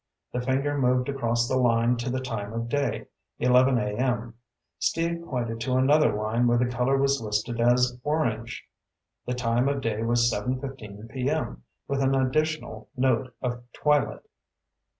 [0.33, 3.05] The finger moved across the line to the time of day,
[3.37, 4.33] eleven A.M.
[4.79, 8.65] Steve pointed to another line where the color was listed as "orange."
[9.27, 14.23] The time of day was seven fifteen P.M., with an additional note of "twilight."